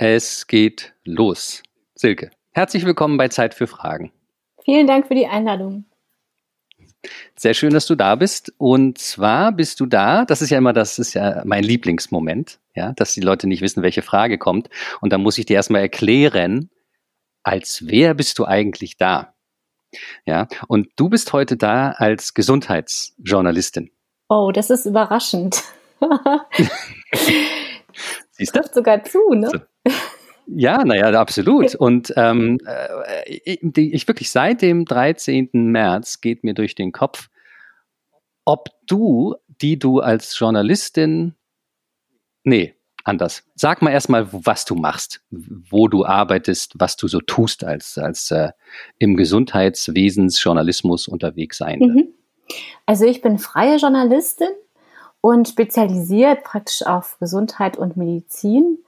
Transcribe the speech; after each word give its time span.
Es 0.00 0.46
geht 0.46 0.94
los. 1.02 1.64
Silke, 1.96 2.30
herzlich 2.52 2.84
willkommen 2.84 3.16
bei 3.16 3.26
Zeit 3.26 3.52
für 3.52 3.66
Fragen. 3.66 4.12
Vielen 4.64 4.86
Dank 4.86 5.08
für 5.08 5.16
die 5.16 5.26
Einladung. 5.26 5.86
Sehr 7.34 7.52
schön, 7.52 7.72
dass 7.72 7.86
du 7.86 7.96
da 7.96 8.14
bist. 8.14 8.52
Und 8.58 8.98
zwar 8.98 9.50
bist 9.50 9.80
du 9.80 9.86
da, 9.86 10.24
das 10.24 10.40
ist 10.40 10.50
ja 10.50 10.58
immer, 10.58 10.72
das 10.72 11.00
ist 11.00 11.14
ja 11.14 11.42
mein 11.44 11.64
Lieblingsmoment, 11.64 12.60
ja, 12.76 12.92
dass 12.92 13.12
die 13.14 13.20
Leute 13.20 13.48
nicht 13.48 13.60
wissen, 13.60 13.82
welche 13.82 14.02
Frage 14.02 14.38
kommt. 14.38 14.70
Und 15.00 15.12
dann 15.12 15.20
muss 15.20 15.36
ich 15.36 15.46
dir 15.46 15.56
erstmal 15.56 15.80
erklären, 15.80 16.70
als 17.42 17.82
wer 17.88 18.14
bist 18.14 18.38
du 18.38 18.44
eigentlich 18.44 18.98
da? 18.98 19.34
Ja, 20.24 20.46
und 20.68 20.90
du 20.94 21.08
bist 21.08 21.32
heute 21.32 21.56
da 21.56 21.90
als 21.90 22.34
Gesundheitsjournalistin. 22.34 23.90
Oh, 24.28 24.52
das 24.52 24.70
ist 24.70 24.86
überraschend. 24.86 25.64
Siehst? 28.38 28.54
Trifft 28.54 28.74
sogar 28.74 29.04
zu, 29.04 29.34
ne? 29.34 29.50
So. 29.50 29.92
Ja, 30.46 30.84
naja, 30.84 31.10
absolut. 31.20 31.74
Und 31.74 32.12
ähm, 32.16 32.58
äh, 32.66 33.40
ich 33.44 34.08
wirklich 34.08 34.30
seit 34.30 34.62
dem 34.62 34.84
13. 34.84 35.50
März 35.52 36.20
geht 36.20 36.44
mir 36.44 36.54
durch 36.54 36.74
den 36.74 36.92
Kopf, 36.92 37.28
ob 38.44 38.70
du, 38.86 39.34
die 39.60 39.78
du 39.78 40.00
als 40.00 40.38
Journalistin, 40.38 41.34
nee, 42.44 42.74
anders. 43.04 43.44
Sag 43.54 43.82
mal 43.82 43.90
erstmal, 43.90 44.28
was 44.32 44.64
du 44.64 44.74
machst, 44.74 45.20
wo 45.30 45.88
du 45.88 46.06
arbeitest, 46.06 46.74
was 46.78 46.96
du 46.96 47.08
so 47.08 47.20
tust 47.20 47.64
als, 47.64 47.98
als 47.98 48.30
äh, 48.30 48.52
im 48.98 49.16
Gesundheitswesensjournalismus 49.16 51.08
unterwegs 51.08 51.58
sein. 51.58 51.80
Mhm. 51.80 52.08
Also 52.86 53.04
ich 53.04 53.20
bin 53.20 53.38
freie 53.38 53.76
Journalistin 53.76 54.48
und 55.20 55.48
spezialisiert 55.48 56.44
praktisch 56.44 56.86
auf 56.86 57.18
Gesundheit 57.18 57.76
und 57.76 57.96
Medizin 57.96 58.78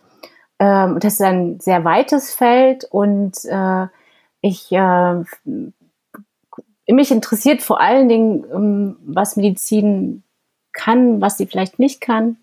ähm, 0.60 1.00
das 1.00 1.14
ist 1.14 1.22
ein 1.22 1.58
sehr 1.58 1.84
weites 1.84 2.34
Feld 2.34 2.84
und 2.84 3.32
äh, 3.46 3.86
ich 4.42 4.70
äh, 4.70 5.24
mich 6.86 7.10
interessiert 7.10 7.62
vor 7.62 7.80
allen 7.80 8.08
Dingen, 8.08 8.44
ähm, 8.52 8.96
was 9.02 9.36
Medizin 9.36 10.22
kann, 10.72 11.20
was 11.20 11.38
sie 11.38 11.46
vielleicht 11.46 11.78
nicht 11.78 12.02
kann, 12.02 12.36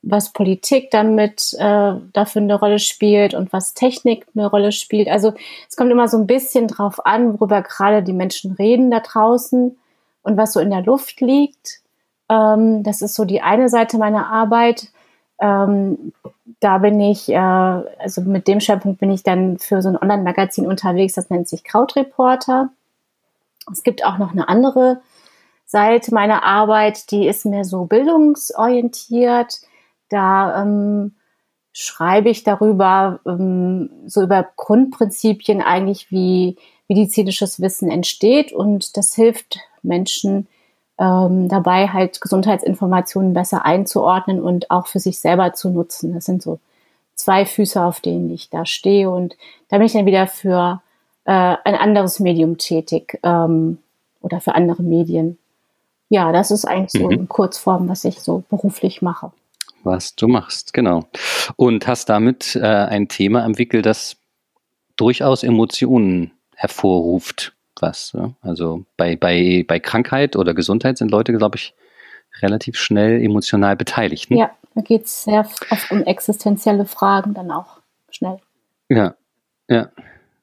was 0.00 0.32
Politik 0.32 0.90
damit 0.90 1.54
äh, 1.58 1.92
dafür 2.14 2.42
eine 2.42 2.54
Rolle 2.54 2.78
spielt 2.78 3.34
und 3.34 3.52
was 3.52 3.74
Technik 3.74 4.26
eine 4.34 4.46
Rolle 4.46 4.72
spielt. 4.72 5.08
Also 5.08 5.34
es 5.68 5.76
kommt 5.76 5.90
immer 5.90 6.08
so 6.08 6.16
ein 6.16 6.26
bisschen 6.26 6.66
drauf 6.66 7.04
an, 7.04 7.38
worüber 7.38 7.60
gerade 7.60 8.02
die 8.02 8.12
Menschen 8.14 8.52
reden 8.52 8.90
da 8.90 9.00
draußen 9.00 9.76
und 10.22 10.36
was 10.38 10.54
so 10.54 10.60
in 10.60 10.70
der 10.70 10.82
Luft 10.82 11.20
liegt. 11.20 11.80
Ähm, 12.34 12.82
das 12.82 13.02
ist 13.02 13.14
so 13.14 13.24
die 13.24 13.42
eine 13.42 13.68
Seite 13.68 13.98
meiner 13.98 14.28
Arbeit. 14.28 14.88
Ähm, 15.40 16.12
da 16.60 16.78
bin 16.78 17.00
ich, 17.00 17.28
äh, 17.28 17.36
also 17.36 18.22
mit 18.22 18.48
dem 18.48 18.60
Schwerpunkt 18.60 19.00
bin 19.00 19.10
ich 19.10 19.22
dann 19.22 19.58
für 19.58 19.82
so 19.82 19.88
ein 19.88 19.96
Online-Magazin 19.96 20.66
unterwegs, 20.66 21.14
das 21.14 21.30
nennt 21.30 21.48
sich 21.48 21.64
Krautreporter. 21.64 22.70
Es 23.70 23.82
gibt 23.82 24.04
auch 24.04 24.18
noch 24.18 24.32
eine 24.32 24.48
andere 24.48 25.00
Seite 25.66 26.12
meiner 26.14 26.44
Arbeit, 26.44 27.10
die 27.10 27.26
ist 27.26 27.46
mehr 27.46 27.64
so 27.64 27.84
bildungsorientiert. 27.84 29.60
Da 30.10 30.62
ähm, 30.62 31.14
schreibe 31.72 32.28
ich 32.28 32.44
darüber, 32.44 33.20
ähm, 33.26 33.90
so 34.06 34.22
über 34.22 34.46
Grundprinzipien 34.56 35.62
eigentlich, 35.62 36.10
wie 36.10 36.56
medizinisches 36.88 37.60
Wissen 37.60 37.90
entsteht 37.90 38.52
und 38.52 38.96
das 38.96 39.14
hilft 39.14 39.58
Menschen, 39.82 40.46
ähm, 40.98 41.48
dabei 41.48 41.88
halt 41.88 42.20
Gesundheitsinformationen 42.20 43.34
besser 43.34 43.64
einzuordnen 43.64 44.40
und 44.40 44.70
auch 44.70 44.86
für 44.86 45.00
sich 45.00 45.18
selber 45.18 45.52
zu 45.52 45.70
nutzen. 45.70 46.14
Das 46.14 46.24
sind 46.24 46.42
so 46.42 46.60
zwei 47.14 47.46
Füße, 47.46 47.82
auf 47.82 48.00
denen 48.00 48.30
ich 48.30 48.50
da 48.50 48.66
stehe 48.66 49.10
und 49.10 49.36
da 49.68 49.78
bin 49.78 49.86
ich 49.86 49.92
dann 49.92 50.06
wieder 50.06 50.26
für 50.26 50.82
äh, 51.24 51.56
ein 51.64 51.74
anderes 51.74 52.20
Medium 52.20 52.58
tätig 52.58 53.18
ähm, 53.22 53.78
oder 54.20 54.40
für 54.40 54.54
andere 54.54 54.82
Medien. 54.82 55.38
Ja, 56.10 56.32
das 56.32 56.50
ist 56.50 56.64
eigentlich 56.64 56.92
so 56.92 57.06
mhm. 57.06 57.12
in 57.12 57.28
Kurzform, 57.28 57.88
was 57.88 58.04
ich 58.04 58.20
so 58.20 58.44
beruflich 58.48 59.02
mache. 59.02 59.32
Was 59.82 60.14
du 60.14 60.28
machst, 60.28 60.72
genau. 60.72 61.04
Und 61.56 61.86
hast 61.86 62.08
damit 62.08 62.56
äh, 62.56 62.60
ein 62.62 63.08
Thema 63.08 63.44
entwickelt, 63.44 63.84
das 63.84 64.16
durchaus 64.96 65.42
Emotionen 65.42 66.30
hervorruft 66.54 67.53
was. 67.80 68.12
Ja? 68.12 68.32
Also 68.40 68.84
bei, 68.96 69.16
bei, 69.16 69.64
bei 69.66 69.80
Krankheit 69.80 70.36
oder 70.36 70.54
Gesundheit 70.54 70.98
sind 70.98 71.10
Leute, 71.10 71.32
glaube 71.32 71.56
ich, 71.56 71.74
relativ 72.42 72.76
schnell 72.78 73.22
emotional 73.22 73.76
beteiligt. 73.76 74.30
Ne? 74.30 74.38
Ja, 74.38 74.50
da 74.74 74.80
geht 74.80 75.04
es 75.04 75.24
sehr 75.24 75.40
oft 75.70 75.90
um 75.90 76.02
existenzielle 76.02 76.84
Fragen 76.86 77.34
dann 77.34 77.50
auch 77.50 77.80
schnell. 78.10 78.38
Ja, 78.88 79.14
ja. 79.68 79.90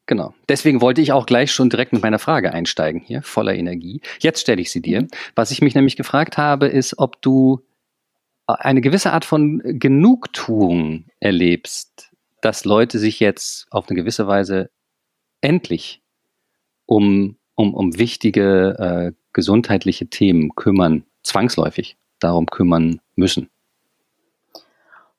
Genau. 0.08 0.34
Deswegen 0.50 0.82
wollte 0.82 1.00
ich 1.00 1.14
auch 1.14 1.26
gleich 1.26 1.54
schon 1.54 1.70
direkt 1.70 1.94
mit 1.94 2.04
meiner 2.04 2.20
Frage 2.20 2.52
einsteigen 2.52 3.00
hier, 3.00 3.22
voller 3.22 3.56
Energie. 3.56 4.02
Jetzt 4.20 4.42
stelle 4.42 4.62
ich 4.62 4.70
sie 4.70 4.82
dir. 4.82 5.08
Was 5.36 5.52
ich 5.52 5.62
mich 5.62 5.74
nämlich 5.74 5.96
gefragt 5.96 6.38
habe, 6.38 6.68
ist, 6.68 7.00
ob 7.00 7.22
du 7.22 7.62
eine 8.46 8.82
gewisse 8.82 9.14
Art 9.14 9.24
von 9.24 9.62
Genugtuung 9.64 11.06
erlebst, 11.22 12.10
dass 12.42 12.66
Leute 12.66 13.00
sich 13.00 13.22
jetzt 13.22 13.68
auf 13.72 13.88
eine 13.88 13.96
gewisse 13.96 14.28
Weise 14.28 14.70
endlich 15.40 16.01
um, 16.92 17.38
um, 17.56 17.74
um 17.74 17.98
wichtige 17.98 18.76
äh, 18.78 19.12
gesundheitliche 19.32 20.08
Themen 20.08 20.54
kümmern, 20.56 21.06
zwangsläufig 21.24 21.96
darum 22.20 22.48
kümmern 22.48 23.00
müssen? 23.16 23.50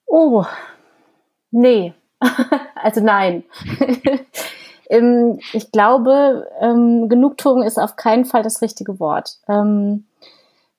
Oh, 0.05 0.44
nee. 1.50 1.94
also 2.75 3.00
nein. 3.00 3.44
Ähm, 4.91 5.38
ich 5.55 5.72
glaube, 5.72 6.50
ähm, 6.60 7.09
Genugtuung 7.09 7.62
ist 7.62 7.78
auf 7.78 7.97
keinen 7.97 8.27
Fall 8.27 8.43
das 8.43 8.60
richtige 8.60 9.00
Wort. 9.00 9.39
Ähm, 9.49 10.04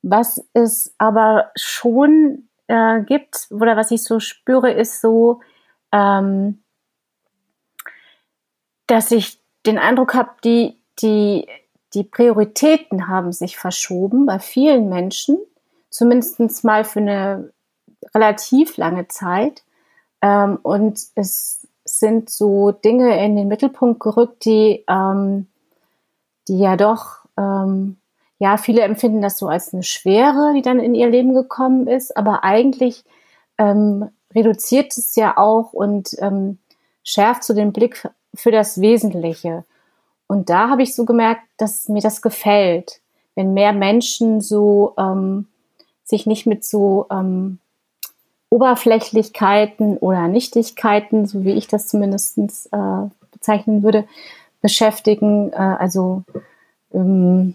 was 0.04 0.46
es 0.54 0.94
aber 1.00 1.50
schon 1.56 2.48
äh, 2.68 3.02
gibt, 3.02 3.48
oder 3.50 3.76
was 3.76 3.90
ich 3.90 4.04
so 4.04 4.20
spüre, 4.20 4.72
ist 4.72 5.02
so, 5.02 5.42
ähm, 5.92 6.62
dass 8.86 9.10
ich 9.10 9.40
den 9.66 9.80
Eindruck 9.80 10.14
habe, 10.14 10.30
die, 10.44 10.78
die, 11.02 11.48
die 11.94 12.04
Prioritäten 12.04 13.08
haben 13.08 13.32
sich 13.32 13.58
verschoben 13.58 14.26
bei 14.26 14.40
vielen 14.40 14.90
Menschen, 14.90 15.38
zumindest 15.90 16.64
mal 16.64 16.84
für 16.84 17.00
eine 17.00 17.52
relativ 18.14 18.78
lange 18.78 19.08
Zeit. 19.08 19.64
Ähm, 20.22 20.60
und 20.62 21.00
es 21.16 21.68
sind 21.86 22.30
so 22.30 22.72
Dinge 22.72 23.24
in 23.24 23.36
den 23.36 23.48
Mittelpunkt 23.48 24.00
gerückt, 24.00 24.46
die, 24.46 24.84
ähm, 24.88 25.48
die 26.48 26.60
ja 26.60 26.78
doch, 26.78 27.26
ähm, 27.38 27.98
ja, 28.40 28.58
viele 28.58 28.82
empfinden 28.82 29.22
das 29.22 29.38
so 29.38 29.48
als 29.48 29.74
eine 29.74 29.84
Schwere, 29.84 30.54
die 30.56 30.62
dann 30.62 30.80
in 30.80 30.96
ihr 30.96 31.10
Leben 31.10 31.34
gekommen 31.34 31.88
ist, 31.88 32.16
aber 32.18 32.44
eigentlich 32.44 33.04
ähm, 33.58 34.10
reduziert 34.34 34.98
es 34.98 35.16
ja 35.16 35.38
auch 35.38 35.74
und 35.74 36.16
ähm, 36.20 36.58
schärft 37.04 37.44
so 37.44 37.54
den 37.54 37.72
Blick 37.72 38.10
für 38.34 38.52
das 38.52 38.82
Wesentliche. 38.82 39.64
Und 40.34 40.50
da 40.50 40.68
habe 40.68 40.82
ich 40.82 40.96
so 40.96 41.06
gemerkt, 41.06 41.44
dass 41.58 41.90
mir 41.90 42.02
das 42.02 42.24
gefällt, 42.24 43.02
wenn 43.36 43.54
mehr 43.54 43.72
Menschen 43.72 44.42
so 44.42 44.96
ähm, 44.98 45.46
sich 46.04 46.26
nicht 46.26 46.48
mit 46.48 46.66
so 46.66 47.06
ähm, 47.12 47.60
Oberflächlichkeiten 48.50 49.98
oder 49.98 50.28
Nichtigkeiten, 50.28 51.28
so 51.28 51.44
wie 51.44 51.52
ich 51.52 51.68
das 51.68 51.86
zumindest 51.86 52.40
äh, 52.40 53.10
bezeichnen 53.32 53.84
würde, 53.84 54.06
beschäftigen. 54.60 55.54
Äh, 55.54 55.58
also 55.58 56.24
ähm, 56.96 57.54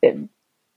äh, 0.00 0.14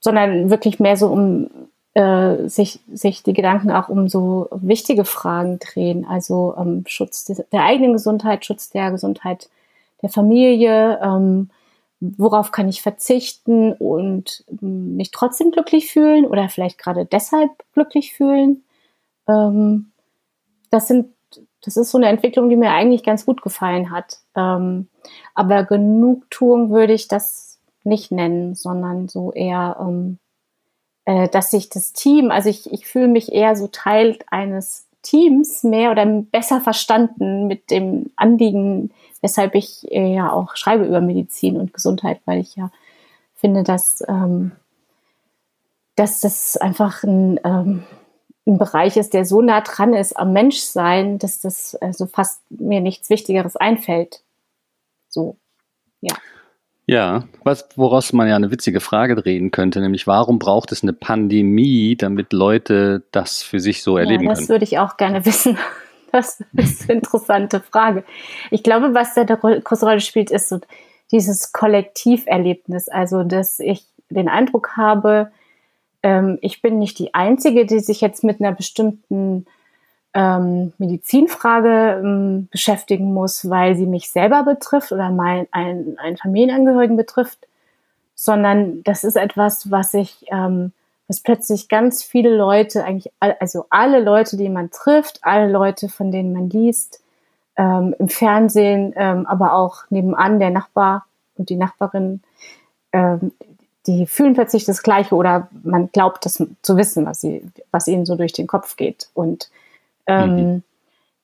sondern 0.02 0.50
wirklich 0.50 0.82
mehr 0.82 0.98
so 0.98 1.08
um 1.08 1.50
äh, 1.94 2.50
sich, 2.50 2.82
sich 2.92 3.24
die 3.24 3.34
Gedanken 3.34 3.72
auch 3.72 3.88
um 3.88 4.10
so 4.10 4.50
wichtige 4.52 5.06
Fragen 5.06 5.60
drehen, 5.60 6.06
also 6.06 6.56
ähm, 6.58 6.84
Schutz 6.88 7.24
der 7.24 7.64
eigenen 7.64 7.94
Gesundheit, 7.94 8.46
Schutz 8.46 8.70
der 8.70 8.92
Gesundheit 8.92 9.48
der 10.02 10.10
Familie, 10.10 11.00
ähm, 11.02 11.50
worauf 12.00 12.52
kann 12.52 12.70
ich 12.70 12.82
verzichten 12.82 13.74
und 13.74 14.46
ähm, 14.62 14.96
mich 14.96 15.12
trotzdem 15.12 15.52
glücklich 15.52 15.92
fühlen 15.92 16.26
oder 16.26 16.50
vielleicht 16.50 16.78
gerade 16.78 17.06
deshalb 17.06 17.52
glücklich 17.74 18.14
fühlen. 18.14 18.64
Ähm, 19.28 19.92
das 20.72 20.88
sind, 20.88 21.14
das 21.62 21.78
ist 21.78 21.92
so 21.92 21.98
eine 21.98 22.08
Entwicklung, 22.08 22.50
die 22.50 22.56
mir 22.56 22.72
eigentlich 22.72 23.04
ganz 23.04 23.26
gut 23.26 23.42
gefallen 23.42 23.92
hat. 23.92 24.20
Ähm, 24.36 24.88
aber 25.36 25.64
Genugtuung 25.66 26.70
würde 26.70 26.94
ich 26.94 27.08
das 27.08 27.60
nicht 27.84 28.12
nennen, 28.12 28.56
sondern 28.56 29.08
so 29.08 29.32
eher, 29.34 29.78
ähm, 29.80 30.20
äh, 31.06 31.28
dass 31.28 31.52
sich 31.52 31.70
das 31.70 31.94
Team, 31.94 32.32
also 32.32 32.50
ich, 32.50 32.72
ich 32.72 32.86
fühle 32.86 33.08
mich 33.08 33.32
eher 33.32 33.56
so 33.56 33.68
Teil 33.68 34.20
eines 34.28 34.89
Teams 35.02 35.64
mehr 35.64 35.92
oder 35.92 36.06
besser 36.06 36.62
verstanden 36.62 37.48
mit 37.48 37.72
dem 37.72 38.12
Anliegen, 38.16 38.92
weshalb 39.22 39.56
ich 39.56 39.90
äh, 39.92 40.14
ja 40.14 40.32
auch 40.32 40.56
schreibe 40.56 40.86
über 40.86 41.02
Medizin 41.02 41.58
und 41.58 41.74
Gesundheit, 41.74 42.22
weil 42.26 42.40
ich 42.40 42.56
ja 42.56 42.72
finde, 43.36 43.64
dass, 43.64 44.04
ähm, 44.08 44.52
dass 45.96 46.20
das 46.20 46.58
einfach 46.58 47.04
ein, 47.04 47.40
ähm, 47.44 47.84
ein 48.46 48.58
Bereich 48.58 48.98
ist, 48.98 49.14
der 49.14 49.26
so 49.26 49.42
nah 49.42 49.62
dran 49.62 49.94
ist 49.94 50.18
am 50.18 50.34
Menschsein, 50.34 51.20
dass 51.20 51.40
das 51.40 51.76
also 51.76 52.06
fast 52.06 52.42
mir 52.50 52.82
nichts 52.82 53.10
Wichtigeres 53.10 53.56
einfällt. 53.56 54.22
So, 55.08 55.38
ja. 56.02 56.16
Ja, 56.90 57.26
was, 57.44 57.70
woraus 57.76 58.14
man 58.14 58.28
ja 58.28 58.36
eine 58.36 58.50
witzige 58.50 58.80
Frage 58.80 59.16
drehen 59.16 59.52
könnte, 59.52 59.80
nämlich 59.80 60.08
warum 60.08 60.40
braucht 60.40 60.72
es 60.72 60.82
eine 60.82 60.94
Pandemie, 60.94 61.96
damit 61.96 62.34
Leute 62.34 63.04
das 63.12 63.44
für 63.44 63.60
sich 63.60 63.84
so 63.84 63.98
erleben 63.98 64.24
ja, 64.24 64.30
das 64.30 64.40
können? 64.40 64.48
Das 64.48 64.50
würde 64.50 64.66
ich 64.66 64.80
auch 64.80 64.98
gerne 64.98 65.26
wissen. 65.26 65.58
Das 66.12 66.42
ist 66.54 66.90
eine 66.90 67.00
interessante 67.00 67.60
Frage. 67.60 68.04
Ich 68.50 68.64
glaube, 68.64 68.96
was 68.96 69.14
da 69.14 69.22
eine 69.22 69.62
große 69.62 69.86
Rolle 69.86 70.02
spielt, 70.02 70.32
ist 70.32 70.50
so 70.50 70.60
dieses 71.12 71.54
Kollektiverlebnis. 71.54 72.90
Also, 72.90 73.24
dass 73.24 73.60
ich 73.60 73.86
den 74.10 74.28
Eindruck 74.28 74.76
habe, 74.76 75.32
ähm, 76.02 76.40
ich 76.42 76.64
bin 76.64 76.80
nicht 76.80 76.98
die 76.98 77.14
Einzige, 77.14 77.68
die 77.68 77.80
sich 77.80 78.02
jetzt 78.02 78.24
mit 78.24 78.42
einer 78.42 78.54
bestimmten 78.54 79.46
ähm, 80.14 80.74
Medizinfrage 80.78 82.02
ähm, 82.04 82.48
beschäftigen 82.52 83.14
muss, 83.14 83.50
weil 83.50 83.76
sie 83.76 83.86
mich 83.86 84.10
selber 84.10 84.44
betrifft 84.44 84.92
oder 84.92 85.12
mein, 85.12 85.48
ein, 85.52 85.98
einen 86.00 86.18
Familienangehörigen 86.18 86.98
betrifft, 86.98 87.48
sondern 88.16 88.84
das 88.84 89.04
ist 89.04 89.16
etwas, 89.16 89.70
was 89.72 89.94
ich, 89.94 90.26
ähm, 90.32 90.72
was 91.08 91.22
plötzlich 91.22 91.70
ganz 91.70 92.04
viele 92.04 92.36
Leute, 92.36 92.84
eigentlich, 92.84 93.12
also 93.20 93.66
alle 93.70 94.00
Leute, 94.00 94.36
die 94.36 94.50
man 94.50 94.72
trifft, 94.72 95.20
alle 95.22 95.52
Leute, 95.52 95.90
von 95.90 96.12
denen 96.12 96.34
man 96.34 96.50
liest, 96.50 97.02
ähm, 97.56 97.96
im 98.00 98.10
Fernsehen, 98.10 98.94
ähm, 98.96 99.28
aber 99.28 99.54
auch 99.54 99.84
nebenan 99.90 100.40
der 100.40 100.50
Nachbar 100.50 101.06
und 101.38 101.50
die 101.50 101.56
Nachbarin, 101.56 102.22
ähm, 102.94 103.32
die 103.86 104.06
fühlen 104.06 104.34
plötzlich 104.34 104.66
das 104.66 104.84
Gleiche 104.84 105.16
oder 105.16 105.50
man 105.64 105.92
glaubt 105.92 106.26
das 106.26 106.44
zu 106.62 106.78
wissen, 106.78 107.06
was 107.06 107.22
sie, 107.22 107.44
was 107.72 107.88
ihnen 107.88 108.06
so 108.06 108.16
durch 108.16 108.34
den 108.34 108.48
Kopf 108.48 108.76
geht. 108.76 109.10
Und 109.14 109.50
ähm, 110.10 110.36
mhm. 110.36 110.64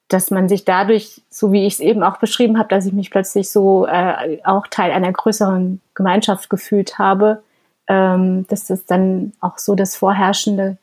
dass 0.08 0.32
man 0.32 0.50
sich 0.50 0.66
dadurch, 0.66 1.22
so 1.30 1.52
wie 1.52 1.66
ich 1.66 1.76
es 1.76 1.80
eben 1.80 2.04
auch 2.04 2.18
beschrieben 2.18 2.58
habe, 2.58 2.70
dass 2.70 2.86
ich 2.86 2.94
mich 2.94 3.12
plötzlich 3.12 3.50
so 3.50 3.86
äh, 3.86 4.40
auch 4.44 4.68
Teil 4.68 4.92
einer 4.92 5.12
größeren 5.12 5.82
Gemeinschaft 5.94 6.50
gefühlt 6.50 6.98
habe, 7.00 7.44
ähm, 7.88 8.48
dass 8.48 8.68
das 8.68 8.86
dann 8.86 9.34
auch 9.42 9.58
so 9.58 9.76
das 9.76 9.96
vorherrschende 9.96 10.78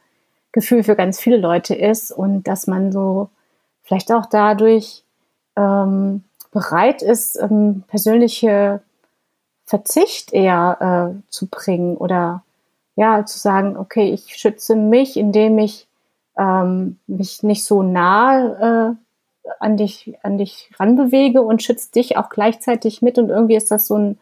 Gefühl 0.53 0.85
für 0.85 0.97
ganz 0.97 1.19
viele 1.19 1.39
Leute 1.39 1.75
ist 1.75 2.13
und 2.13 2.45
dass 2.45 2.67
man 2.67 2.93
so 2.93 3.31
vielleicht 3.83 4.13
auch 4.13 4.27
dadurch 4.27 5.03
ähm, 5.57 6.25
bereit 6.51 7.03
ist, 7.03 7.37
ähm, 7.41 7.85
persönliche 7.89 8.81
Verzicht 9.65 10.33
eher 10.33 11.15
äh, 11.17 11.31
zu 11.31 11.47
bringen 11.47 11.97
oder 11.97 12.43
ja, 12.95 13.25
zu 13.25 13.39
sagen, 13.39 13.77
okay, 13.77 14.13
ich 14.13 14.37
schütze 14.37 14.77
mich, 14.77 15.17
indem 15.17 15.59
ich 15.59 15.87
ähm, 16.39 16.99
mich 17.07 17.43
nicht 17.43 17.65
so 17.65 17.83
nah 17.83 18.91
äh, 18.91 18.95
an 19.59 19.77
dich, 19.77 20.15
an 20.23 20.39
dich 20.39 20.71
ranbewege 20.79 21.43
und 21.43 21.63
schützt 21.63 21.95
dich 21.95 22.17
auch 22.17 22.29
gleichzeitig 22.29 23.03
mit. 23.03 23.19
Und 23.19 23.31
irgendwie 23.31 23.57
ist 23.57 23.71
das 23.71 23.87
so 23.87 23.97
ein 23.97 24.19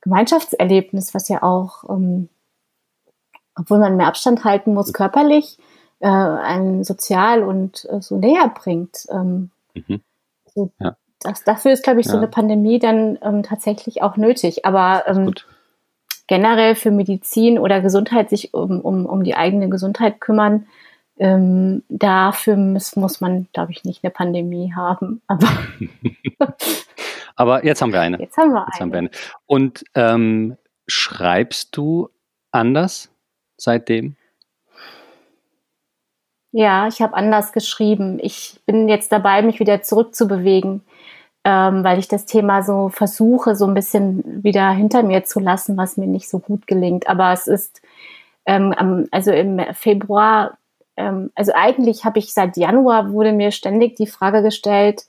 Gemeinschaftserlebnis, 0.00 1.14
was 1.14 1.28
ja 1.28 1.42
auch, 1.42 1.84
ähm, 1.88 2.28
obwohl 3.54 3.78
man 3.78 3.96
mehr 3.96 4.06
Abstand 4.06 4.44
halten 4.44 4.74
muss, 4.74 4.92
körperlich, 4.92 5.58
äh, 6.00 6.08
einen 6.08 6.84
sozial 6.84 7.42
und 7.42 7.86
äh, 7.90 8.00
so 8.00 8.16
näher 8.16 8.48
bringt. 8.48 9.06
Ähm, 9.10 9.50
mhm. 9.74 10.00
so, 10.54 10.70
ja. 10.78 10.96
das, 11.20 11.44
dafür 11.44 11.72
ist, 11.72 11.84
glaube 11.84 12.00
ich, 12.00 12.06
so 12.06 12.14
ja. 12.14 12.18
eine 12.18 12.28
Pandemie 12.28 12.78
dann 12.78 13.18
ähm, 13.22 13.42
tatsächlich 13.42 14.02
auch 14.02 14.16
nötig. 14.16 14.64
Aber 14.64 15.06
ähm, 15.06 15.34
generell 16.26 16.74
für 16.76 16.90
Medizin 16.90 17.58
oder 17.58 17.82
Gesundheit 17.82 18.30
sich 18.30 18.54
um, 18.54 18.80
um, 18.80 19.04
um 19.04 19.22
die 19.22 19.34
eigene 19.34 19.68
Gesundheit 19.68 20.20
kümmern, 20.20 20.66
ähm, 21.20 21.82
dafür 21.90 22.56
muss, 22.56 22.96
muss 22.96 23.20
man, 23.20 23.46
glaube 23.52 23.72
ich, 23.72 23.84
nicht 23.84 24.02
eine 24.02 24.10
Pandemie 24.10 24.72
haben. 24.74 25.20
Aber, 25.26 25.48
aber 27.36 27.64
jetzt 27.64 27.82
haben 27.82 27.92
wir 27.92 28.00
eine. 28.00 28.18
Jetzt 28.18 28.38
haben 28.38 28.52
wir, 28.52 28.64
jetzt 28.66 28.80
eine. 28.80 28.80
Haben 28.80 28.92
wir 28.92 28.98
eine. 28.98 29.10
Und 29.44 29.84
ähm, 29.94 30.56
schreibst 30.88 31.76
du 31.76 32.08
anders 32.50 33.12
seitdem? 33.58 34.16
Ja, 36.52 36.88
ich 36.88 37.02
habe 37.02 37.14
anders 37.14 37.52
geschrieben. 37.52 38.18
Ich 38.22 38.58
bin 38.64 38.88
jetzt 38.88 39.12
dabei, 39.12 39.42
mich 39.42 39.60
wieder 39.60 39.82
zurückzubewegen, 39.82 40.80
ähm, 41.44 41.84
weil 41.84 41.98
ich 41.98 42.08
das 42.08 42.24
Thema 42.24 42.62
so 42.62 42.88
versuche, 42.88 43.54
so 43.56 43.66
ein 43.66 43.74
bisschen 43.74 44.42
wieder 44.42 44.70
hinter 44.70 45.02
mir 45.02 45.24
zu 45.24 45.38
lassen, 45.38 45.76
was 45.76 45.98
mir 45.98 46.06
nicht 46.06 46.30
so 46.30 46.38
gut 46.38 46.66
gelingt. 46.66 47.08
Aber 47.08 47.30
es 47.34 47.46
ist, 47.46 47.82
ähm, 48.46 49.06
also 49.10 49.32
im 49.32 49.60
Februar 49.74 50.56
ähm, 51.00 51.30
also 51.34 51.52
eigentlich 51.54 52.04
habe 52.04 52.18
ich 52.18 52.32
seit 52.32 52.56
Januar 52.56 53.12
wurde 53.12 53.32
mir 53.32 53.50
ständig 53.50 53.96
die 53.96 54.06
Frage 54.06 54.42
gestellt, 54.42 55.06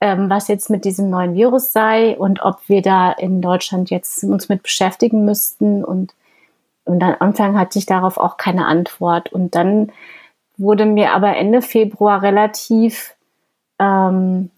ähm, 0.00 0.30
was 0.30 0.48
jetzt 0.48 0.70
mit 0.70 0.84
diesem 0.84 1.10
neuen 1.10 1.34
Virus 1.34 1.72
sei 1.72 2.16
und 2.16 2.40
ob 2.42 2.68
wir 2.68 2.82
da 2.82 3.12
in 3.12 3.42
Deutschland 3.42 3.90
jetzt 3.90 4.22
uns 4.24 4.48
mit 4.48 4.62
beschäftigen 4.62 5.24
müssten 5.24 5.84
und 5.84 6.14
und 6.88 7.02
am 7.02 7.16
Anfang 7.18 7.58
hatte 7.58 7.78
ich 7.78 7.84
darauf 7.84 8.16
auch 8.16 8.38
keine 8.38 8.64
Antwort. 8.64 9.30
Und 9.30 9.54
dann 9.54 9.92
wurde 10.56 10.86
mir 10.86 11.12
aber 11.12 11.36
Ende 11.36 11.60
Februar 11.60 12.22
relativ 12.22 13.14
ähm, 13.78 14.50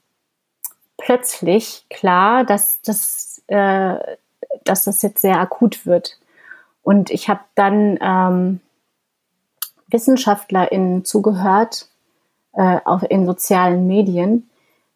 plötzlich 0.97 1.87
klar, 1.91 2.45
dass 2.45 2.81
das, 2.83 3.43
äh, 3.49 3.97
dass 4.63 4.85
das 4.85 5.03
jetzt 5.03 5.21
sehr 5.21 5.41
akut 5.41 5.87
wird. 5.87 6.19
Und 6.85 7.11
ich 7.11 7.29
habe 7.29 7.41
dann 7.57 7.99
ähm, 8.01 8.61
WissenschaftlerInnen 9.91 11.05
zugehört, 11.05 11.89
äh, 12.53 12.79
auch 12.85 13.03
in 13.03 13.27
sozialen 13.27 13.87
Medien, 13.87 14.49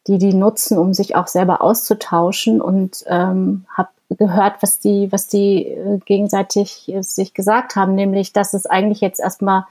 die 0.06 0.19
die 0.19 0.35
nutzen, 0.35 0.79
um 0.79 0.93
sich 0.93 1.17
auch 1.17 1.26
selber 1.26 1.62
auszutauschen 1.62 2.61
und 2.61 3.05
ähm, 3.06 3.64
habe 3.73 3.88
gehört, 4.11 4.62
was 4.62 4.79
die, 4.79 5.11
was 5.11 5.26
die 5.26 5.67
äh, 5.67 5.99
gegenseitig 6.05 6.88
äh, 6.88 7.02
sich 7.02 7.35
gesagt 7.35 7.76
haben, 7.76 7.94
nämlich, 7.94 8.32
dass 8.32 8.55
es 8.55 8.67
eigentlich 8.67 9.00
jetzt 9.00 9.20
erstmal 9.20 9.64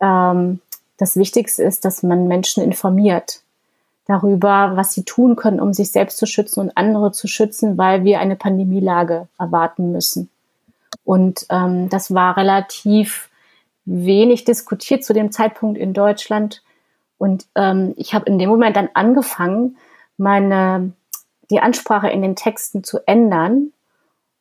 ähm, 0.00 0.60
das 0.96 1.16
Wichtigste 1.16 1.62
ist, 1.62 1.84
dass 1.84 2.02
man 2.02 2.28
Menschen 2.28 2.62
informiert 2.62 3.42
darüber, 4.06 4.72
was 4.74 4.92
sie 4.92 5.04
tun 5.04 5.36
können, 5.36 5.60
um 5.60 5.72
sich 5.72 5.92
selbst 5.92 6.18
zu 6.18 6.26
schützen 6.26 6.60
und 6.60 6.76
andere 6.76 7.12
zu 7.12 7.28
schützen, 7.28 7.78
weil 7.78 8.04
wir 8.04 8.20
eine 8.20 8.36
Pandemielage 8.36 9.28
erwarten 9.38 9.92
müssen. 9.92 10.28
Und 11.04 11.46
ähm, 11.48 11.88
das 11.88 12.12
war 12.12 12.36
relativ 12.36 13.29
wenig 13.84 14.44
diskutiert 14.44 15.04
zu 15.04 15.12
dem 15.12 15.32
Zeitpunkt 15.32 15.78
in 15.78 15.92
Deutschland. 15.92 16.62
Und 17.18 17.46
ähm, 17.54 17.94
ich 17.96 18.14
habe 18.14 18.26
in 18.26 18.38
dem 18.38 18.48
Moment 18.48 18.76
dann 18.76 18.88
angefangen, 18.94 19.76
meine 20.16 20.92
die 21.50 21.60
Ansprache 21.60 22.08
in 22.08 22.22
den 22.22 22.36
Texten 22.36 22.84
zu 22.84 23.00
ändern 23.06 23.72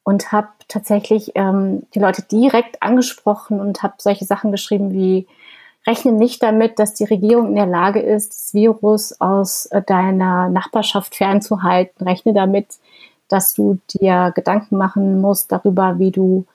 und 0.04 0.32
habe 0.32 0.50
tatsächlich 0.68 1.32
ähm, 1.36 1.84
die 1.94 2.00
Leute 2.00 2.22
direkt 2.22 2.82
angesprochen 2.82 3.60
und 3.60 3.84
habe 3.84 3.96
solche 3.98 4.26
Sachen 4.26 4.52
geschrieben 4.52 4.94
wie 4.94 5.28
rechne 5.88 6.12
nicht 6.12 6.44
damit, 6.44 6.78
dass 6.78 6.94
die 6.94 7.06
Regierung 7.06 7.48
in 7.48 7.56
der 7.56 7.66
Lage 7.66 8.00
ist, 8.00 8.32
das 8.32 8.54
Virus 8.54 9.20
aus 9.20 9.66
äh, 9.68 9.82
deiner 9.82 10.50
Nachbarschaft 10.50 11.16
fernzuhalten. 11.16 12.08
Rechne 12.08 12.34
damit, 12.34 12.68
dass 13.28 13.54
du 13.54 13.80
dir 13.90 14.32
Gedanken 14.36 14.78
machen 14.78 15.20
musst 15.22 15.52
darüber, 15.52 16.00
wie 16.00 16.12
du 16.12 16.46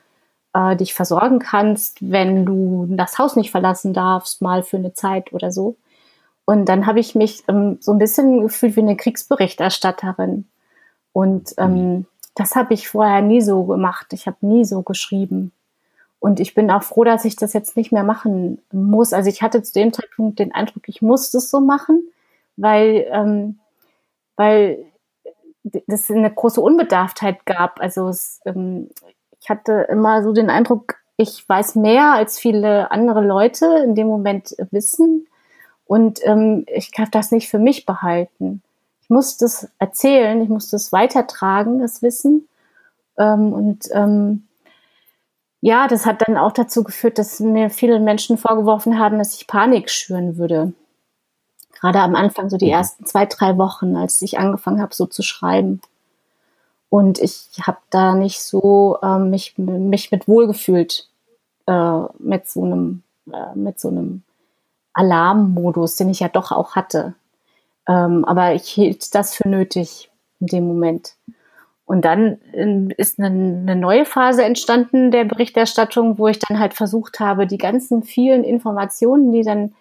äh, 0.54 0.76
dich 0.76 0.94
versorgen 0.94 1.40
kannst, 1.40 1.98
wenn 2.00 2.46
du 2.46 2.86
das 2.90 3.18
Haus 3.18 3.36
nicht 3.36 3.50
verlassen 3.50 3.92
darfst, 3.92 4.40
mal 4.40 4.62
für 4.62 4.78
eine 4.78 4.94
Zeit 4.94 5.32
oder 5.32 5.52
so. 5.52 5.76
Und 6.46 6.66
dann 6.66 6.86
habe 6.86 7.00
ich 7.00 7.14
mich 7.14 7.42
ähm, 7.48 7.78
so 7.80 7.92
ein 7.92 7.98
bisschen 7.98 8.42
gefühlt 8.42 8.76
wie 8.76 8.80
eine 8.80 8.96
Kriegsberichterstatterin. 8.96 10.46
Und 11.12 11.54
ähm, 11.58 11.74
mhm. 11.74 12.06
das 12.34 12.54
habe 12.54 12.74
ich 12.74 12.88
vorher 12.88 13.22
nie 13.22 13.40
so 13.40 13.64
gemacht. 13.64 14.12
Ich 14.12 14.26
habe 14.26 14.36
nie 14.40 14.64
so 14.64 14.82
geschrieben. 14.82 15.52
Und 16.20 16.40
ich 16.40 16.54
bin 16.54 16.70
auch 16.70 16.82
froh, 16.82 17.04
dass 17.04 17.24
ich 17.24 17.36
das 17.36 17.52
jetzt 17.52 17.76
nicht 17.76 17.92
mehr 17.92 18.04
machen 18.04 18.62
muss. 18.72 19.12
Also 19.12 19.28
ich 19.28 19.42
hatte 19.42 19.62
zu 19.62 19.72
dem 19.74 19.92
Zeitpunkt 19.92 20.38
den 20.38 20.54
Eindruck, 20.54 20.88
ich 20.88 21.02
muss 21.02 21.30
das 21.30 21.50
so 21.50 21.60
machen, 21.60 22.02
weil, 22.56 23.06
ähm, 23.10 23.58
weil 24.36 24.86
es 25.86 26.10
eine 26.10 26.32
große 26.32 26.60
Unbedarftheit 26.60 27.44
gab. 27.44 27.80
Also 27.80 28.08
es, 28.08 28.40
ähm, 28.46 28.88
ich 29.44 29.50
hatte 29.50 29.86
immer 29.90 30.22
so 30.22 30.32
den 30.32 30.48
Eindruck, 30.48 30.94
ich 31.18 31.46
weiß 31.46 31.74
mehr 31.74 32.14
als 32.14 32.38
viele 32.38 32.90
andere 32.90 33.22
Leute 33.22 33.66
in 33.84 33.94
dem 33.94 34.06
Moment 34.06 34.56
wissen 34.70 35.26
und 35.84 36.18
ähm, 36.24 36.64
ich 36.66 36.92
darf 36.92 37.10
das 37.10 37.30
nicht 37.30 37.50
für 37.50 37.58
mich 37.58 37.84
behalten. 37.84 38.62
Ich 39.02 39.10
muss 39.10 39.36
das 39.36 39.68
erzählen, 39.78 40.40
ich 40.40 40.48
muss 40.48 40.70
das 40.70 40.92
weitertragen, 40.92 41.78
das 41.78 42.00
Wissen. 42.00 42.48
Ähm, 43.18 43.52
und 43.52 43.86
ähm, 43.92 44.44
ja, 45.60 45.88
das 45.88 46.06
hat 46.06 46.26
dann 46.26 46.38
auch 46.38 46.52
dazu 46.52 46.82
geführt, 46.82 47.18
dass 47.18 47.38
mir 47.38 47.68
viele 47.68 48.00
Menschen 48.00 48.38
vorgeworfen 48.38 48.98
haben, 48.98 49.18
dass 49.18 49.34
ich 49.34 49.46
Panik 49.46 49.90
schüren 49.90 50.38
würde. 50.38 50.72
Gerade 51.78 52.00
am 52.00 52.14
Anfang, 52.14 52.48
so 52.48 52.56
die 52.56 52.68
mhm. 52.68 52.72
ersten 52.72 53.04
zwei, 53.04 53.26
drei 53.26 53.58
Wochen, 53.58 53.94
als 53.94 54.22
ich 54.22 54.38
angefangen 54.38 54.80
habe, 54.80 54.94
so 54.94 55.04
zu 55.04 55.20
schreiben. 55.22 55.82
Und 56.94 57.18
ich 57.18 57.48
habe 57.60 57.78
da 57.90 58.14
nicht 58.14 58.40
so 58.40 58.98
äh, 59.02 59.18
mich, 59.18 59.58
mich 59.58 60.12
mit 60.12 60.28
wohlgefühlt 60.28 61.08
äh, 61.66 62.00
mit 62.20 62.46
so 62.46 62.62
einem, 62.62 63.02
äh, 63.32 63.52
mit 63.56 63.80
so 63.80 63.88
einem 63.88 64.22
Alarmmodus, 64.92 65.96
den 65.96 66.10
ich 66.10 66.20
ja 66.20 66.28
doch 66.28 66.52
auch 66.52 66.76
hatte. 66.76 67.14
Ähm, 67.88 68.24
aber 68.24 68.54
ich 68.54 68.68
hielt 68.68 69.12
das 69.16 69.34
für 69.34 69.48
nötig 69.48 70.08
in 70.38 70.46
dem 70.46 70.68
Moment. 70.68 71.16
Und 71.84 72.04
dann 72.04 72.38
ähm, 72.52 72.92
ist 72.96 73.18
eine, 73.18 73.26
eine, 73.26 73.74
neue 73.74 74.04
Phase 74.04 74.44
entstanden 74.44 75.10
der 75.10 75.24
Berichterstattung, 75.24 76.16
wo 76.16 76.28
ich 76.28 76.38
dann 76.38 76.60
halt 76.60 76.74
versucht 76.74 77.18
habe, 77.18 77.48
die 77.48 77.58
ganzen 77.58 78.04
vielen 78.04 78.44
Informationen, 78.44 79.32
die 79.32 79.42
dann 79.42 79.74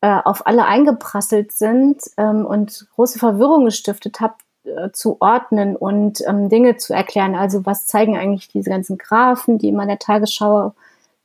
äh, 0.00 0.20
auf 0.24 0.46
alle 0.46 0.66
eingeprasselt 0.66 1.50
sind 1.50 2.02
ähm, 2.18 2.46
und 2.46 2.86
große 2.94 3.18
Verwirrung 3.18 3.64
gestiftet 3.64 4.20
habe, 4.20 4.36
äh, 4.66 4.90
zu 4.92 5.16
ordnen 5.20 5.76
und 5.76 6.22
ähm, 6.26 6.48
Dinge 6.48 6.76
zu 6.76 6.94
erklären. 6.94 7.34
Also 7.34 7.66
was 7.66 7.86
zeigen 7.86 8.16
eigentlich 8.16 8.48
diese 8.48 8.70
ganzen 8.70 8.98
Graphen, 8.98 9.58
die 9.58 9.68
immer 9.68 9.82
in 9.82 9.88
der 9.88 9.98
Tagesschau 9.98 10.74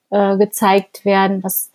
äh, 0.09 0.37
gezeigt 0.37 1.05
werden? 1.05 1.43
Was 1.43 1.71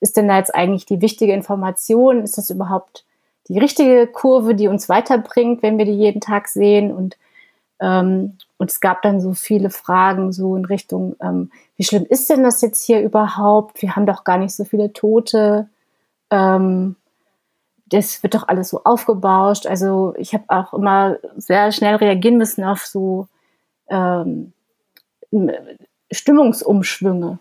ist 0.00 0.16
denn 0.16 0.28
da 0.28 0.38
jetzt 0.38 0.54
eigentlich 0.54 0.86
die 0.86 1.00
wichtige 1.00 1.32
Information? 1.32 2.22
Ist 2.22 2.38
das 2.38 2.50
überhaupt 2.50 3.04
die 3.48 3.58
richtige 3.58 4.06
Kurve, 4.06 4.54
die 4.54 4.68
uns 4.68 4.88
weiterbringt, 4.88 5.62
wenn 5.62 5.78
wir 5.78 5.84
die 5.84 5.96
jeden 5.96 6.20
Tag 6.20 6.48
sehen? 6.48 6.92
Und 6.92 7.16
ähm, 7.80 8.38
und 8.62 8.70
es 8.70 8.80
gab 8.80 9.02
dann 9.02 9.20
so 9.20 9.34
viele 9.34 9.70
Fragen 9.70 10.32
so 10.32 10.54
in 10.54 10.64
Richtung, 10.64 11.16
ähm, 11.20 11.50
wie 11.76 11.82
schlimm 11.82 12.06
ist 12.08 12.30
denn 12.30 12.44
das 12.44 12.62
jetzt 12.62 12.84
hier 12.84 13.00
überhaupt? 13.00 13.82
Wir 13.82 13.96
haben 13.96 14.06
doch 14.06 14.22
gar 14.22 14.38
nicht 14.38 14.54
so 14.54 14.64
viele 14.64 14.92
Tote. 14.92 15.68
Ähm, 16.30 16.94
das 17.86 18.22
wird 18.22 18.34
doch 18.34 18.48
alles 18.48 18.70
so 18.70 18.82
aufgebauscht. 18.84 19.66
Also 19.66 20.14
ich 20.16 20.34
habe 20.34 20.44
auch 20.48 20.72
immer 20.72 21.18
sehr 21.36 21.72
schnell 21.72 21.96
reagieren 21.96 22.38
müssen 22.38 22.64
auf 22.64 22.86
so 22.86 23.28
ähm, 23.88 24.52
Stimmungsumschwünge, 26.10 27.38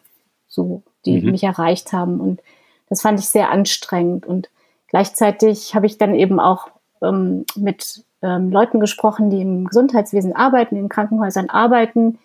so 0.48 0.84
die 1.06 1.22
mhm. 1.22 1.32
mich 1.32 1.44
erreicht 1.44 1.94
haben. 1.94 2.20
Und 2.20 2.42
das 2.90 3.02
fand 3.02 3.20
ich 3.20 3.28
sehr 3.28 3.50
anstrengend. 3.50 4.26
Und 4.26 4.50
gleichzeitig 4.88 5.76
habe 5.76 5.86
ich 5.86 5.98
dann 5.98 6.16
eben 6.16 6.40
auch 6.40 6.70
ähm, 7.02 7.46
mit 7.56 8.04
ähm, 8.22 8.52
Leuten 8.52 8.80
gesprochen, 8.80 9.30
die 9.30 9.42
im 9.42 9.66
Gesundheitswesen 9.66 10.36
arbeiten, 10.36 10.76
in 10.76 10.90
Krankenhäusern 10.90 11.50
arbeiten, 11.50 12.20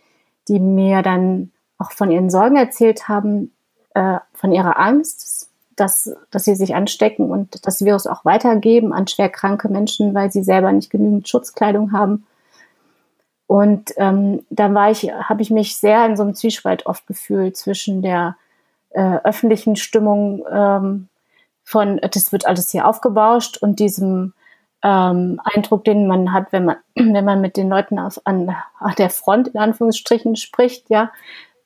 die 0.48 0.58
mir 0.58 1.02
dann 1.02 1.52
auch 1.78 1.92
von 1.92 2.10
ihren 2.10 2.30
Sorgen 2.30 2.56
erzählt 2.56 3.08
haben, 3.08 3.52
äh, 3.94 4.18
von 4.34 4.52
ihrer 4.52 4.78
Angst, 4.78 5.45
dass, 5.76 6.14
dass 6.30 6.44
sie 6.44 6.54
sich 6.54 6.74
anstecken 6.74 7.30
und 7.30 7.66
das 7.66 7.84
Virus 7.84 8.06
auch 8.06 8.24
weitergeben 8.24 8.92
an 8.92 9.06
schwerkranke 9.06 9.68
Menschen, 9.68 10.14
weil 10.14 10.32
sie 10.32 10.42
selber 10.42 10.72
nicht 10.72 10.90
genügend 10.90 11.28
Schutzkleidung 11.28 11.92
haben. 11.92 12.26
Und 13.46 13.92
ähm, 13.96 14.44
da 14.50 14.72
war 14.74 14.90
ich, 14.90 15.12
habe 15.12 15.42
ich 15.42 15.50
mich 15.50 15.76
sehr 15.76 16.04
in 16.06 16.16
so 16.16 16.22
einem 16.22 16.34
Zwiespalt 16.34 16.86
oft 16.86 17.06
gefühlt 17.06 17.56
zwischen 17.56 18.02
der 18.02 18.36
äh, 18.90 19.18
öffentlichen 19.22 19.76
Stimmung 19.76 20.44
ähm, 20.50 21.08
von, 21.62 21.98
das 21.98 22.32
wird 22.32 22.46
alles 22.46 22.70
hier 22.70 22.88
aufgebauscht 22.88 23.58
und 23.58 23.78
diesem 23.78 24.32
ähm, 24.82 25.40
Eindruck, 25.44 25.84
den 25.84 26.06
man 26.06 26.32
hat, 26.32 26.52
wenn 26.52 26.64
man, 26.64 26.76
wenn 26.94 27.24
man 27.24 27.40
mit 27.40 27.56
den 27.56 27.68
Leuten 27.68 27.98
auf, 27.98 28.20
an, 28.24 28.54
an 28.78 28.94
der 28.98 29.10
Front 29.10 29.48
in 29.48 29.60
Anführungsstrichen 29.60 30.36
spricht, 30.36 30.90
ja. 30.90 31.12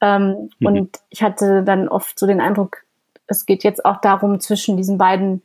Ähm, 0.01 0.51
mhm. 0.59 0.67
Und 0.67 1.01
ich 1.11 1.23
hatte 1.23 1.63
dann 1.63 1.89
oft 1.89 2.19
so 2.19 2.27
den 2.27 2.41
Eindruck, 2.41 2.85
es 3.31 3.47
geht 3.47 3.65
jetzt 3.65 3.85
auch 3.85 4.01
darum, 4.01 4.41
zwischen 4.41 4.77
diesen 4.77 4.99
beiden 4.99 5.43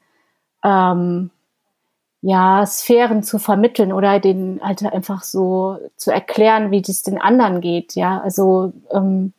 ähm, 0.64 1.30
ja, 2.22 2.66
Sphären 2.66 3.22
zu 3.24 3.38
vermitteln 3.38 3.94
oder 3.94 4.20
den 4.20 4.60
halt 4.64 4.84
einfach 4.84 5.24
so 5.24 5.78
zu 5.96 6.12
erklären, 6.12 6.72
wie 6.72 6.82
das 6.82 7.04
den 7.04 7.22
anderen 7.22 7.62
geht, 7.62 7.96
ja. 7.96 8.20
Also 8.22 8.74
ähm, 8.92 9.34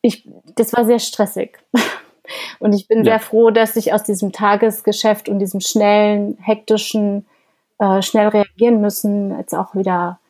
ich, 0.00 0.26
das 0.56 0.72
war 0.72 0.84
sehr 0.86 0.98
stressig. 0.98 1.58
Und 2.58 2.72
ich 2.72 2.88
bin 2.88 2.98
ja. 2.98 3.04
sehr 3.04 3.20
froh, 3.20 3.50
dass 3.50 3.76
ich 3.76 3.92
aus 3.92 4.04
diesem 4.04 4.30
Tagesgeschäft 4.32 5.28
und 5.28 5.40
diesem 5.40 5.60
schnellen, 5.60 6.38
hektischen, 6.40 7.26
äh, 7.80 8.02
schnell 8.02 8.28
reagieren 8.28 8.80
müssen, 8.80 9.36
jetzt 9.36 9.52
auch 9.52 9.74
wieder 9.74 10.20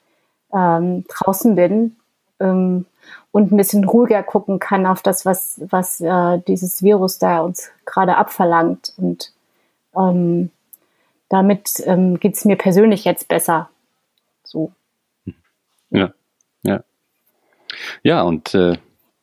ähm, 0.50 1.04
draußen 1.08 1.54
bin 1.56 1.96
ähm, 2.40 2.86
und 3.32 3.52
ein 3.52 3.56
bisschen 3.56 3.84
ruhiger 3.84 4.22
gucken 4.22 4.58
kann 4.58 4.86
auf 4.86 5.02
das, 5.02 5.24
was, 5.24 5.60
was 5.68 6.00
äh, 6.00 6.40
dieses 6.46 6.82
Virus 6.82 7.18
da 7.18 7.40
uns 7.40 7.70
gerade 7.84 8.16
abverlangt. 8.16 8.92
Und 8.96 9.32
ähm, 9.96 10.50
damit 11.28 11.82
ähm, 11.84 12.18
geht 12.18 12.36
es 12.36 12.44
mir 12.44 12.56
persönlich 12.56 13.04
jetzt 13.04 13.28
besser. 13.28 13.70
So. 14.42 14.72
Ja, 15.90 16.12
ja. 16.62 16.82
Ja, 18.02 18.22
und 18.22 18.54
äh, 18.54 18.78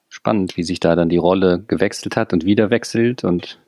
spannend, 0.08 0.56
wie 0.58 0.64
sich 0.64 0.80
da 0.80 0.96
dann 0.96 1.10
die 1.10 1.18
Rolle 1.18 1.60
gewechselt 1.68 2.16
hat 2.16 2.34
und 2.34 2.46
wieder 2.46 2.70
wechselt 2.70 3.24
und 3.24 3.60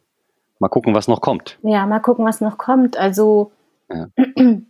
mal 0.60 0.70
gucken, 0.70 0.94
was 0.94 1.08
noch 1.08 1.22
kommt. 1.22 1.58
Ja, 1.64 1.86
mal 1.86 2.00
gucken, 2.00 2.26
was 2.26 2.40
noch 2.40 2.58
kommt. 2.58 2.98
Also 2.98 3.52
ja. 3.90 4.08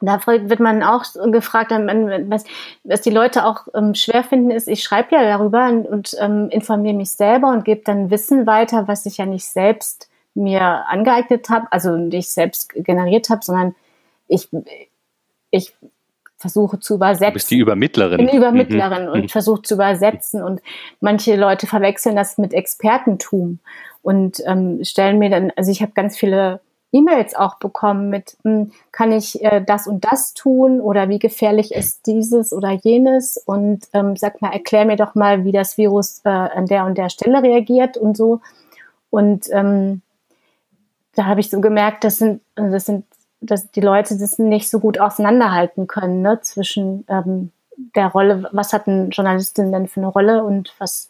da 0.00 0.20
wird 0.26 0.60
man 0.60 0.82
auch 0.82 1.04
gefragt, 1.32 1.70
was, 1.70 2.44
was 2.84 3.00
die 3.00 3.10
Leute 3.10 3.46
auch 3.46 3.66
ähm, 3.74 3.94
schwer 3.94 4.24
finden, 4.24 4.50
ist, 4.50 4.68
ich 4.68 4.82
schreibe 4.82 5.14
ja 5.14 5.22
darüber 5.22 5.68
und, 5.68 5.86
und 5.86 6.16
ähm, 6.20 6.48
informiere 6.50 6.94
mich 6.94 7.12
selber 7.12 7.48
und 7.48 7.64
gebe 7.64 7.82
dann 7.84 8.10
Wissen 8.10 8.46
weiter, 8.46 8.88
was 8.88 9.06
ich 9.06 9.16
ja 9.16 9.26
nicht 9.26 9.46
selbst 9.46 10.10
mir 10.34 10.86
angeeignet 10.88 11.48
habe, 11.48 11.66
also 11.70 11.96
nicht 11.96 12.30
selbst 12.30 12.74
generiert 12.74 13.30
habe, 13.30 13.40
sondern 13.42 13.74
ich, 14.28 14.50
ich 15.50 15.74
versuche 16.36 16.78
zu 16.78 16.96
übersetzen. 16.96 17.28
Du 17.28 17.34
bist 17.34 17.50
die 17.50 17.58
Übermittlerin. 17.58 18.20
Ich 18.20 18.26
bin 18.26 18.36
Übermittlerin 18.36 19.06
mhm. 19.06 19.12
und 19.12 19.22
mhm. 19.22 19.28
versuche 19.28 19.62
zu 19.62 19.74
übersetzen. 19.74 20.42
Und 20.42 20.60
manche 21.00 21.36
Leute 21.36 21.66
verwechseln 21.66 22.16
das 22.16 22.36
mit 22.36 22.52
Expertentum 22.52 23.60
und 24.02 24.42
ähm, 24.46 24.84
stellen 24.84 25.18
mir 25.18 25.30
dann, 25.30 25.52
also 25.56 25.70
ich 25.70 25.80
habe 25.80 25.92
ganz 25.92 26.18
viele 26.18 26.60
E-Mails 26.96 27.34
auch 27.34 27.56
bekommen 27.58 28.10
mit, 28.10 28.36
hm, 28.42 28.72
kann 28.92 29.12
ich 29.12 29.42
äh, 29.44 29.62
das 29.64 29.86
und 29.86 30.04
das 30.04 30.34
tun 30.34 30.80
oder 30.80 31.08
wie 31.08 31.18
gefährlich 31.18 31.72
ist 31.72 32.06
dieses 32.06 32.52
oder 32.52 32.70
jenes 32.70 33.36
und 33.36 33.86
ähm, 33.92 34.16
sag 34.16 34.42
mal, 34.42 34.52
erklär 34.52 34.84
mir 34.84 34.96
doch 34.96 35.14
mal, 35.14 35.44
wie 35.44 35.52
das 35.52 35.78
Virus 35.78 36.20
äh, 36.24 36.28
an 36.28 36.66
der 36.66 36.84
und 36.84 36.98
der 36.98 37.08
Stelle 37.08 37.42
reagiert 37.42 37.96
und 37.96 38.16
so. 38.16 38.40
Und 39.10 39.46
ähm, 39.50 40.02
da 41.14 41.26
habe 41.26 41.40
ich 41.40 41.50
so 41.50 41.60
gemerkt, 41.60 42.04
das 42.04 42.18
sind, 42.18 42.42
das 42.54 42.86
sind 42.86 43.04
dass 43.40 43.70
die 43.70 43.80
Leute 43.80 44.16
das 44.16 44.38
nicht 44.38 44.70
so 44.70 44.80
gut 44.80 44.98
auseinanderhalten 44.98 45.86
können 45.86 46.22
ne, 46.22 46.40
zwischen 46.40 47.04
ähm, 47.08 47.52
der 47.94 48.08
Rolle, 48.08 48.48
was 48.52 48.72
hat 48.72 48.88
eine 48.88 49.08
Journalistin 49.08 49.72
denn 49.72 49.88
für 49.88 50.00
eine 50.00 50.08
Rolle 50.08 50.44
und 50.44 50.74
was, 50.78 51.08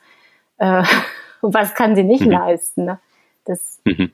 äh, 0.58 0.82
was 1.40 1.74
kann 1.74 1.94
sie 1.94 2.04
nicht 2.04 2.24
mhm. 2.24 2.32
leisten. 2.32 2.84
Ne? 2.84 2.98
Das, 3.44 3.80
mhm. 3.84 4.10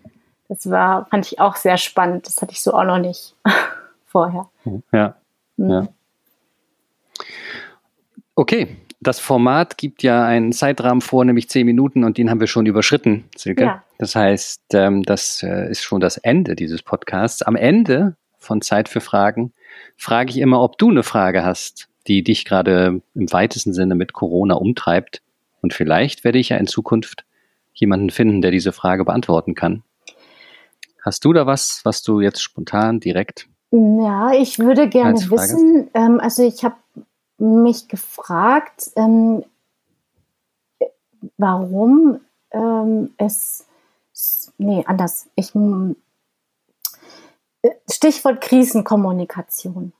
Das 0.53 0.69
war, 0.69 1.07
fand 1.07 1.27
ich 1.27 1.41
auch 1.41 1.57
sehr 1.57 1.79
spannend. 1.79 2.27
Das 2.27 2.43
hatte 2.43 2.53
ich 2.53 2.63
so 2.63 2.75
auch 2.75 2.85
noch 2.85 2.99
nicht 2.99 3.35
vorher. 4.05 4.51
Ja. 4.93 5.17
Mhm. 5.57 5.71
ja. 5.71 5.89
Okay, 8.35 8.77
das 9.01 9.19
Format 9.19 9.79
gibt 9.79 10.03
ja 10.03 10.27
einen 10.27 10.53
Zeitrahmen 10.53 11.01
vor, 11.01 11.25
nämlich 11.25 11.49
zehn 11.49 11.65
Minuten, 11.65 12.05
und 12.05 12.19
den 12.19 12.29
haben 12.29 12.41
wir 12.41 12.47
schon 12.47 12.67
überschritten, 12.67 13.25
Silke. 13.35 13.65
Ja. 13.65 13.83
Das 13.97 14.15
heißt, 14.15 14.75
ähm, 14.75 15.03
das 15.05 15.43
äh, 15.43 15.71
ist 15.71 15.83
schon 15.83 16.01
das 16.01 16.19
Ende 16.19 16.55
dieses 16.55 16.83
Podcasts. 16.83 17.41
Am 17.41 17.57
Ende 17.57 18.17
von 18.39 18.61
Zeit 18.61 18.91
für 18.91 19.01
Fragen 19.01 19.55
frage 19.97 20.31
ich 20.31 20.39
immer, 20.39 20.63
ob 20.63 20.77
du 20.77 20.91
eine 20.91 21.03
Frage 21.03 21.45
hast, 21.45 21.89
die 22.07 22.23
dich 22.23 22.45
gerade 22.45 23.01
im 23.15 23.33
weitesten 23.33 23.73
Sinne 23.73 23.95
mit 23.95 24.13
Corona 24.13 24.55
umtreibt. 24.55 25.23
Und 25.63 25.73
vielleicht 25.73 26.25
werde 26.25 26.39
ich 26.39 26.51
ja 26.51 26.59
in 26.59 26.67
Zukunft 26.67 27.25
jemanden 27.73 28.11
finden, 28.11 28.43
der 28.43 28.51
diese 28.51 28.73
Frage 28.73 29.07
beantworten 29.07 29.55
kann. 29.55 29.83
Hast 31.03 31.25
du 31.25 31.33
da 31.33 31.47
was, 31.47 31.81
was 31.85 32.03
du 32.03 32.21
jetzt 32.21 32.41
spontan 32.41 33.01
direkt? 33.01 33.49
Ja, 33.71 34.33
ich 34.33 34.59
würde 34.59 34.89
gerne 34.89 35.19
wissen, 35.31 35.91
ähm, 35.95 36.21
also 36.21 36.47
ich 36.47 36.65
habe 36.65 36.77
mich 37.39 37.89
gefragt, 37.89 38.91
ähm, 38.97 39.45
warum 41.39 42.21
ähm, 42.51 43.13
es, 43.17 43.67
nee, 44.59 44.85
anders, 44.87 45.29
ich, 45.35 45.53
Stichwort 47.91 48.41
Krisenkommunikation. 48.41 49.93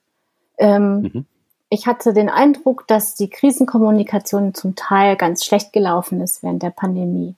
Ähm, 0.59 1.01
mhm. 1.01 1.27
Ich 1.69 1.87
hatte 1.87 2.13
den 2.13 2.29
Eindruck, 2.29 2.87
dass 2.87 3.15
die 3.15 3.31
Krisenkommunikation 3.31 4.53
zum 4.53 4.77
Teil 4.77 5.17
ganz 5.17 5.45
schlecht 5.45 5.73
gelaufen 5.73 6.21
ist 6.21 6.43
während 6.43 6.63
der 6.63 6.71
Pandemie. 6.71 7.35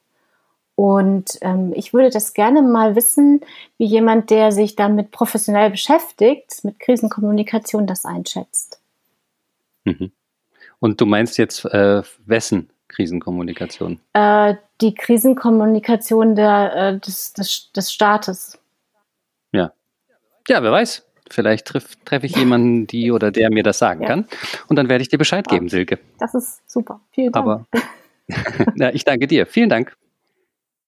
Und 0.77 1.39
ähm, 1.41 1.73
ich 1.75 1.93
würde 1.93 2.11
das 2.11 2.35
gerne 2.35 2.61
mal 2.63 2.97
wissen, 2.97 3.41
wie 3.79 3.87
jemand, 3.87 4.31
der 4.31 4.51
sich 4.51 4.75
damit 4.75 5.13
professionell 5.13 5.71
beschäftigt, 5.71 6.65
mit 6.65 6.81
Krisenkommunikation, 6.81 7.87
das 7.87 8.05
einschätzt. 8.05 8.81
Mhm. 9.85 10.11
Und 10.81 11.01
du 11.01 11.07
meinst 11.07 11.39
jetzt 11.39 11.65
äh, 11.67 12.03
wessen 12.27 12.71
Krisenkommunikation? 12.89 14.01
Äh, 14.13 14.55
die 14.81 14.95
Krisenkommunikation 14.95 16.35
der, 16.35 16.75
äh, 16.75 16.99
des, 16.99 17.33
des, 17.33 17.73
des 17.73 17.93
Staates. 17.93 18.59
Ja. 19.53 19.73
Ja, 20.49 20.63
wer 20.63 20.73
weiß. 20.73 21.07
Vielleicht 21.31 21.67
treffe 21.67 21.97
treff 22.05 22.23
ich 22.25 22.37
jemanden, 22.37 22.87
die 22.87 23.11
oder 23.11 23.31
der 23.31 23.51
mir 23.51 23.63
das 23.63 23.79
sagen 23.79 24.03
ja. 24.03 24.09
kann. 24.09 24.27
Und 24.69 24.77
dann 24.77 24.89
werde 24.89 25.03
ich 25.03 25.09
dir 25.09 25.19
Bescheid 25.19 25.49
geben, 25.49 25.69
Silke. 25.69 25.99
Das 26.19 26.35
ist 26.35 26.61
super. 26.71 27.01
Vielen 27.13 27.33
Dank. 27.33 27.47
Aber 27.47 27.67
ja, 28.77 28.91
ich 28.91 29.05
danke 29.05 29.27
dir. 29.27 29.47
Vielen 29.47 29.71
Dank. 29.71 29.97